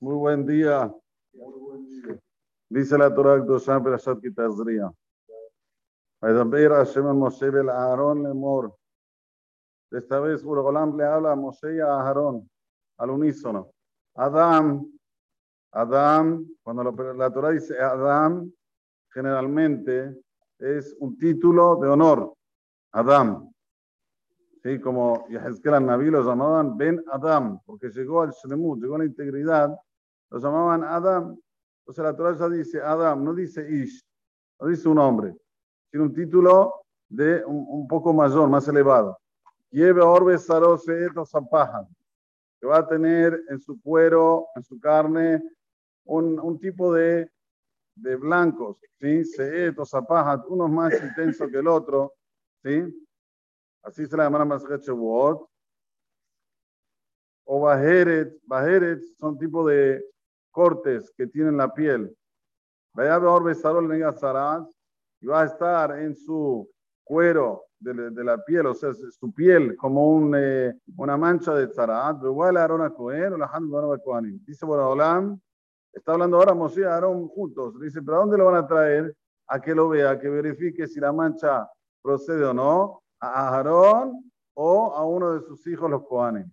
Muy 0.00 0.14
buen 0.14 0.46
día. 0.46 0.94
Dice 2.68 2.96
la 2.96 3.12
Torah 3.12 3.42
Kdoshá 3.44 3.82
Perashat 3.82 4.20
Kitazria. 4.20 4.92
Vaydaber 6.20 6.70
Hashem 6.70 7.04
al 7.04 7.16
Moshe 7.16 7.46
el 7.46 7.68
Aarón 7.68 8.22
lemor. 8.22 8.76
Esta 9.90 10.20
vez 10.20 10.44
Urogolam 10.44 10.96
le 10.96 11.04
habla 11.04 11.32
a 11.32 11.36
Moshe 11.36 11.74
y 11.74 11.80
a 11.80 11.86
Aarón 11.86 12.48
al 12.98 13.10
unísono. 13.10 13.72
Adam, 14.14 14.86
Adam, 15.72 16.46
cuando 16.62 16.84
la 17.14 17.32
Torah 17.32 17.50
dice 17.50 17.76
Adam, 17.80 18.52
generalmente 19.10 20.16
es 20.60 20.96
un 21.00 21.18
título 21.18 21.74
de 21.74 21.88
honor. 21.88 22.34
Adam. 22.92 23.52
¿Sí? 24.62 24.80
Como 24.80 25.26
Yahezkel 25.28 25.74
al 25.74 25.86
Naví 25.86 26.08
lo 26.08 26.22
llamaban 26.22 26.76
Ben 26.76 27.02
Adam, 27.10 27.60
porque 27.66 27.90
llegó 27.90 28.22
al 28.22 28.30
Shlemut, 28.30 28.80
llegó 28.80 28.94
a 28.94 28.98
la 28.98 29.04
integridad, 29.04 29.76
lo 30.30 30.38
llamaban 30.38 30.84
Adam. 30.84 31.38
Entonces 31.80 32.04
la 32.04 32.16
Torah 32.16 32.36
ya 32.36 32.48
dice 32.48 32.80
Adam, 32.80 33.24
no 33.24 33.34
dice 33.34 33.66
Ish, 33.68 34.04
no 34.60 34.68
dice 34.68 34.88
un 34.88 34.98
hombre, 34.98 35.34
sino 35.90 36.04
un 36.04 36.14
título 36.14 36.82
de 37.08 37.44
un, 37.44 37.64
un 37.68 37.88
poco 37.88 38.12
mayor, 38.12 38.48
más 38.48 38.68
elevado. 38.68 39.18
Lleve 39.70 40.02
orbe 40.02 40.36
zapaja, 40.38 41.86
que 42.60 42.66
va 42.66 42.78
a 42.78 42.86
tener 42.86 43.42
en 43.48 43.60
su 43.60 43.80
cuero, 43.80 44.48
en 44.54 44.62
su 44.62 44.78
carne, 44.78 45.42
un, 46.04 46.38
un 46.40 46.58
tipo 46.58 46.92
de, 46.92 47.30
de 47.94 48.16
blancos, 48.16 48.78
¿sí? 49.00 49.24
Seet 49.24 49.78
o 49.78 49.84
zapaja, 49.84 50.44
uno 50.48 50.66
es 50.66 50.72
más 50.72 51.02
intenso 51.02 51.48
que 51.48 51.58
el 51.58 51.68
otro, 51.68 52.14
¿sí? 52.62 52.82
Así 53.82 54.06
se 54.06 54.16
la 54.16 54.24
llama 54.24 54.44
más 54.44 54.64
Shavuot. 54.64 55.48
O 57.44 57.60
Bajeret. 57.60 58.38
Bajeret 58.44 59.02
son 59.18 59.38
tipo 59.38 59.66
de 59.66 60.04
cortes 60.50 61.12
que 61.16 61.26
tienen 61.26 61.56
la 61.56 61.72
piel. 61.72 62.14
Vaya 62.94 63.16
a 63.16 64.68
y 65.20 65.26
va 65.26 65.42
a 65.42 65.44
estar 65.44 65.98
en 65.98 66.14
su 66.14 66.68
cuero 67.04 67.64
de, 67.80 68.24
la 68.24 68.42
piel, 68.44 68.66
o 68.66 68.74
sea, 68.74 68.92
su 68.92 69.32
piel 69.32 69.76
como 69.76 70.34
eh, 70.36 70.74
una 70.96 71.16
mancha 71.16 71.54
de 71.54 71.68
Zarat. 71.68 72.22
Igual 72.22 72.56
a 72.56 72.64
Aaron 72.64 72.82
a 72.82 72.90
Cohen 72.90 73.34
o 73.34 73.36
la 73.36 73.98
Kohanim. 74.04 74.44
Dice 74.44 74.66
Boraholam, 74.66 75.40
está 75.92 76.12
hablando 76.12 76.36
ahora 76.36 76.54
Moshe 76.54 76.80
y 76.80 76.84
Aarón 76.84 77.28
juntos. 77.28 77.80
Dice, 77.80 78.02
¿pero 78.02 78.16
a 78.16 78.20
dónde 78.20 78.38
lo 78.38 78.46
van 78.46 78.56
a 78.56 78.66
traer? 78.66 79.14
A 79.46 79.60
que 79.60 79.74
lo 79.74 79.88
vea, 79.88 80.18
que 80.18 80.28
verifique 80.28 80.86
si 80.86 81.00
la 81.00 81.12
mancha 81.12 81.68
procede 82.02 82.44
o 82.44 82.52
no 82.52 83.02
a 83.20 83.48
Aarón 83.48 84.30
o 84.54 84.94
a 84.94 85.04
uno 85.04 85.32
de 85.32 85.40
sus 85.40 85.66
hijos, 85.66 85.90
los 85.90 86.06
Kohanim. 86.06 86.50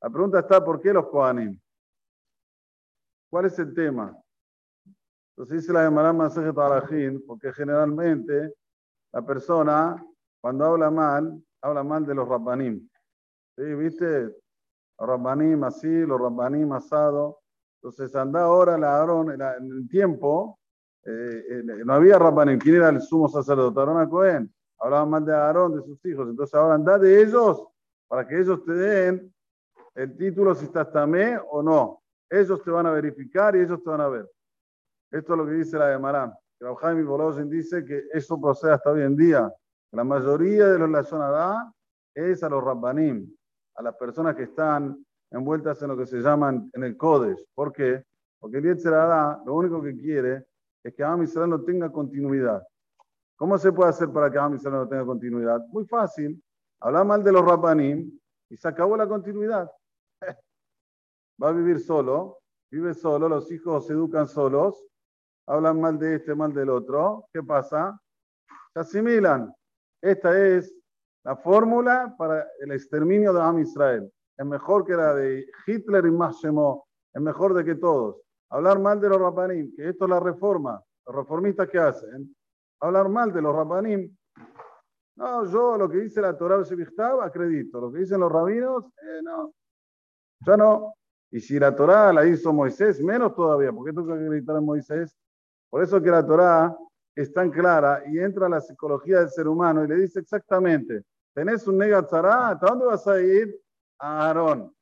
La 0.00 0.08
pregunta 0.08 0.38
está, 0.38 0.64
¿por 0.64 0.80
qué 0.80 0.92
los 0.92 1.08
Kohanim? 1.08 1.59
¿Cuál 3.30 3.46
es 3.46 3.58
el 3.58 3.72
tema? 3.72 4.16
Entonces 5.30 5.62
dice 5.62 5.72
la 5.72 5.84
Gemara 5.84 6.12
Masejet 6.12 6.56
Alajin, 6.58 7.24
porque 7.26 7.52
generalmente 7.52 8.54
la 9.12 9.22
persona, 9.22 10.04
cuando 10.40 10.64
habla 10.64 10.90
mal, 10.90 11.42
habla 11.62 11.82
mal 11.82 12.04
de 12.04 12.14
los 12.14 12.28
Rabbanim. 12.28 12.88
¿Sí? 13.56 13.74
¿Viste? 13.74 14.36
Rabbanim 14.98 15.64
así, 15.64 15.88
los 15.88 16.20
Rabbanim 16.20 16.72
asado. 16.72 17.40
Entonces 17.76 18.14
anda 18.14 18.42
ahora 18.42 18.76
la 18.76 18.96
Aarón, 18.96 19.30
en 19.32 19.40
el 19.40 19.88
tiempo, 19.88 20.58
eh, 21.04 21.62
no 21.84 21.94
había 21.94 22.18
Rabbanim. 22.18 22.58
¿Quién 22.58 22.76
era 22.76 22.90
el 22.90 23.00
sumo 23.00 23.28
sacerdote? 23.28 23.80
Aarón 23.80 24.00
a 24.00 24.08
Cohen 24.08 24.52
hablaban 24.80 25.10
mal 25.10 25.24
de 25.24 25.34
Aarón, 25.34 25.76
de 25.76 25.82
sus 25.82 26.04
hijos. 26.06 26.28
Entonces 26.28 26.54
ahora 26.54 26.74
anda 26.74 26.98
de 26.98 27.22
ellos 27.22 27.66
para 28.08 28.26
que 28.26 28.40
ellos 28.40 28.64
te 28.64 28.72
den 28.72 29.34
el 29.94 30.16
título 30.16 30.54
si 30.54 30.64
estás 30.64 30.90
tamé 30.90 31.38
o 31.50 31.62
no. 31.62 32.02
Ellos 32.30 32.62
te 32.62 32.70
van 32.70 32.86
a 32.86 32.92
verificar 32.92 33.56
y 33.56 33.60
ellos 33.60 33.82
te 33.82 33.90
van 33.90 34.00
a 34.00 34.08
ver. 34.08 34.30
Esto 35.10 35.32
es 35.32 35.38
lo 35.38 35.46
que 35.46 35.52
dice 35.52 35.76
la 35.76 35.88
de 35.88 35.98
Marán. 35.98 36.32
Jaime 36.80 37.02
Bolosin 37.02 37.48
dice 37.48 37.84
que 37.84 38.04
eso 38.12 38.40
procede 38.40 38.72
hasta 38.72 38.90
hoy 38.90 39.02
en 39.02 39.16
día. 39.16 39.52
La 39.92 40.04
mayoría 40.04 40.68
de 40.68 40.78
los 40.78 40.90
Lashonará 40.90 41.72
es 42.14 42.42
a 42.42 42.48
los 42.48 42.62
Rabbanim, 42.62 43.28
a 43.76 43.82
las 43.82 43.96
personas 43.96 44.36
que 44.36 44.44
están 44.44 45.04
envueltas 45.30 45.82
en 45.82 45.88
lo 45.88 45.96
que 45.96 46.06
se 46.06 46.18
llaman 46.18 46.70
en 46.74 46.84
el 46.84 46.96
Kodesh. 46.96 47.44
¿Por 47.54 47.72
qué? 47.72 48.04
Porque 48.38 48.58
el 48.58 48.64
Yetzirah 48.64 49.42
lo 49.44 49.54
único 49.54 49.82
que 49.82 49.96
quiere 49.96 50.46
es 50.84 50.94
que 50.94 51.02
Am 51.02 51.22
Israel 51.22 51.50
no 51.50 51.62
tenga 51.62 51.90
continuidad. 51.90 52.62
¿Cómo 53.36 53.58
se 53.58 53.72
puede 53.72 53.90
hacer 53.90 54.10
para 54.10 54.30
que 54.30 54.38
Am 54.38 54.56
no 54.62 54.88
tenga 54.88 55.04
continuidad? 55.04 55.66
Muy 55.68 55.86
fácil. 55.86 56.42
Habla 56.80 57.04
mal 57.04 57.24
de 57.24 57.32
los 57.32 57.44
Rabbanim 57.44 58.18
y 58.48 58.56
se 58.56 58.68
acabó 58.68 58.96
la 58.96 59.08
continuidad. 59.08 59.70
Va 61.42 61.48
a 61.48 61.52
vivir 61.52 61.80
solo, 61.80 62.38
vive 62.70 62.94
solo, 62.94 63.28
los 63.28 63.50
hijos 63.50 63.86
se 63.86 63.92
educan 63.92 64.28
solos, 64.28 64.84
hablan 65.46 65.80
mal 65.80 65.98
de 65.98 66.16
este, 66.16 66.34
mal 66.34 66.52
del 66.52 66.70
otro. 66.70 67.26
¿Qué 67.32 67.42
pasa? 67.42 68.00
Se 68.72 68.80
asimilan. 68.80 69.52
Esta 70.02 70.38
es 70.38 70.74
la 71.24 71.36
fórmula 71.36 72.14
para 72.16 72.46
el 72.60 72.72
exterminio 72.72 73.32
de 73.32 73.40
Am 73.40 73.58
Israel. 73.58 74.10
Es 74.36 74.46
mejor 74.46 74.84
que 74.84 74.94
la 74.94 75.14
de 75.14 75.46
Hitler 75.66 76.06
y 76.06 76.10
Máximo, 76.10 76.86
es 77.12 77.20
mejor 77.20 77.54
de 77.54 77.64
que 77.64 77.74
todos. 77.74 78.20
Hablar 78.50 78.78
mal 78.78 79.00
de 79.00 79.08
los 79.08 79.18
Rabbanim, 79.18 79.74
que 79.76 79.88
esto 79.88 80.04
es 80.04 80.10
la 80.10 80.20
reforma. 80.20 80.82
Los 81.06 81.16
reformistas, 81.16 81.68
¿qué 81.68 81.78
hacen? 81.78 82.34
hablar 82.80 83.08
mal 83.08 83.32
de 83.32 83.42
los 83.42 83.54
rabanim. 83.54 84.16
No, 85.16 85.44
yo 85.44 85.76
lo 85.76 85.88
que 85.88 85.98
dice 85.98 86.20
la 86.20 86.36
Torah 86.36 86.62
Shevichtab 86.62 87.20
acredito. 87.20 87.80
Lo 87.80 87.92
que 87.92 87.98
dicen 87.98 88.20
los 88.20 88.32
rabinos, 88.32 88.84
eh, 89.02 89.20
no. 89.22 89.52
Ya 90.46 90.56
no. 90.56 90.94
Y 91.30 91.40
si 91.40 91.58
la 91.58 91.74
Torah 91.74 92.12
la 92.12 92.26
hizo 92.26 92.52
Moisés, 92.52 93.00
menos 93.00 93.34
todavía. 93.34 93.72
¿Por 93.72 93.86
qué 93.86 93.92
tengo 93.92 94.06
que 94.06 94.14
acreditar 94.14 94.56
en 94.56 94.64
Moisés? 94.64 95.16
Por 95.68 95.82
eso 95.82 96.02
que 96.02 96.10
la 96.10 96.26
Torah 96.26 96.76
es 97.14 97.32
tan 97.32 97.50
clara 97.50 98.02
y 98.06 98.18
entra 98.18 98.46
a 98.46 98.48
la 98.48 98.60
psicología 98.60 99.20
del 99.20 99.30
ser 99.30 99.46
humano 99.46 99.84
y 99.84 99.88
le 99.88 99.96
dice 99.96 100.20
exactamente, 100.20 101.04
tenés 101.34 101.66
un 101.66 101.78
negatzarat, 101.78 102.62
¿a 102.62 102.66
dónde 102.66 102.86
vas 102.86 103.06
a 103.06 103.20
ir? 103.20 103.60
A 103.98 104.26
Aarón. 104.26 104.74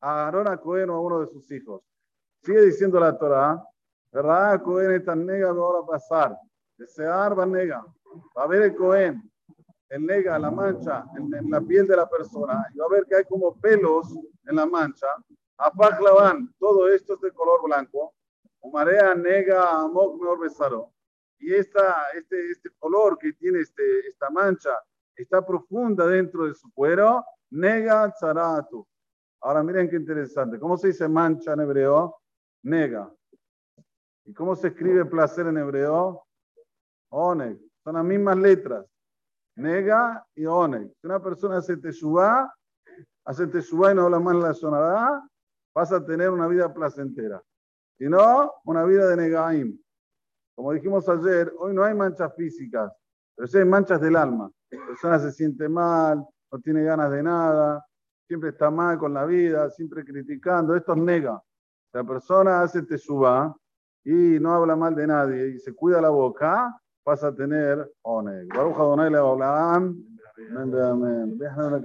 A 0.00 0.26
Aarón 0.26 0.48
a 0.48 0.56
Cohen 0.58 0.90
o 0.90 0.94
a 0.94 1.00
uno 1.00 1.20
de 1.20 1.26
sus 1.26 1.50
hijos. 1.50 1.82
Sigue 2.42 2.62
diciendo 2.62 2.98
la 3.00 3.16
Torah, 3.16 3.62
¿verdad? 4.12 4.62
Cohen 4.62 4.92
está 4.92 5.14
nega, 5.14 5.48
ahora 5.48 5.78
va 5.78 5.84
a 5.84 5.86
pasar. 5.86 6.36
Desear 6.76 7.38
va 7.38 7.46
nega. 7.46 7.84
Va 8.36 8.44
a 8.44 8.46
ver 8.46 8.62
el 8.62 8.76
Cohen, 8.76 9.22
el 9.88 10.06
nega, 10.06 10.38
la 10.38 10.50
mancha 10.50 11.04
en, 11.16 11.50
la 11.50 11.60
piel 11.60 11.86
de 11.86 11.96
la 11.96 12.08
persona. 12.08 12.66
Y 12.74 12.78
va 12.78 12.86
a 12.86 12.88
ver 12.88 13.06
que 13.06 13.16
hay 13.16 13.24
como 13.24 13.54
pelos 13.54 14.08
en 14.44 14.56
la 14.56 14.66
mancha. 14.66 15.06
Apaclavan, 15.64 16.52
todo 16.58 16.88
esto 16.88 17.14
es 17.14 17.20
de 17.20 17.32
color 17.32 17.62
blanco. 17.64 18.14
Marea 18.72 19.14
nega, 19.14 19.80
amok, 19.80 20.20
mejor 20.20 20.40
besaro. 20.40 20.92
Y 21.38 21.54
esta, 21.54 22.10
este, 22.14 22.50
este 22.50 22.70
color 22.78 23.16
que 23.16 23.32
tiene 23.34 23.60
este, 23.60 24.06
esta 24.08 24.28
mancha 24.30 24.70
está 25.14 25.44
profunda 25.44 26.06
dentro 26.06 26.46
de 26.46 26.54
su 26.54 26.72
cuero. 26.72 27.24
Nega 27.50 28.12
tzaratu. 28.12 28.86
Ahora 29.40 29.62
miren 29.62 29.88
qué 29.88 29.96
interesante. 29.96 30.58
¿Cómo 30.58 30.76
se 30.76 30.88
dice 30.88 31.08
mancha 31.08 31.52
en 31.52 31.60
hebreo? 31.60 32.16
Nega. 32.64 33.12
¿Y 34.24 34.32
cómo 34.32 34.56
se 34.56 34.68
escribe 34.68 35.04
placer 35.04 35.46
en 35.46 35.58
hebreo? 35.58 36.24
Oneg. 37.10 37.58
Son 37.84 37.94
las 37.94 38.04
mismas 38.04 38.36
letras. 38.36 38.84
Nega 39.56 40.26
y 40.34 40.46
Oneg. 40.46 40.92
Si 41.00 41.06
una 41.06 41.22
persona 41.22 41.58
hace 41.58 41.76
teshuvá, 41.76 42.52
hace 43.24 43.46
teshuvá 43.46 43.92
y 43.92 43.94
no 43.94 44.02
habla 44.02 44.18
más 44.18 44.36
la 44.36 44.54
sonará, 44.54 45.22
vas 45.74 45.92
a 45.92 46.04
tener 46.04 46.30
una 46.30 46.46
vida 46.46 46.72
placentera. 46.72 47.42
Si 47.98 48.08
no, 48.08 48.52
una 48.64 48.84
vida 48.84 49.08
de 49.08 49.16
negaim. 49.16 49.78
Como 50.54 50.72
dijimos 50.72 51.08
ayer, 51.08 51.52
hoy 51.58 51.74
no 51.74 51.84
hay 51.84 51.94
manchas 51.94 52.34
físicas, 52.36 52.92
pero 53.34 53.46
sí 53.46 53.58
hay 53.58 53.64
manchas 53.64 54.00
del 54.00 54.16
alma. 54.16 54.50
La 54.70 54.86
persona 54.86 55.18
se 55.18 55.32
siente 55.32 55.68
mal, 55.68 56.24
no 56.50 56.58
tiene 56.60 56.82
ganas 56.82 57.10
de 57.10 57.22
nada, 57.22 57.84
siempre 58.26 58.50
está 58.50 58.70
mal 58.70 58.98
con 58.98 59.14
la 59.14 59.24
vida, 59.24 59.70
siempre 59.70 60.04
criticando. 60.04 60.74
Esto 60.74 60.92
es 60.92 60.98
nega. 60.98 61.42
La 61.92 62.04
persona 62.04 62.62
hace 62.62 62.82
teshuvá 62.82 63.54
y 64.04 64.38
no 64.40 64.54
habla 64.54 64.76
mal 64.76 64.94
de 64.94 65.06
nadie 65.06 65.48
y 65.48 65.58
se 65.58 65.74
cuida 65.74 66.00
la 66.00 66.08
boca, 66.08 66.74
vas 67.04 67.22
a 67.22 67.34
tener 67.34 67.92
oneg. 68.02 68.48
Baruch 68.48 68.76
Adonai 68.76 69.10
Leolam. 69.10 70.04
Amén, 70.38 70.74
amén. 70.74 71.38
Déjame. 71.38 71.82